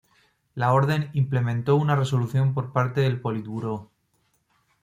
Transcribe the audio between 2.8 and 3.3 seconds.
del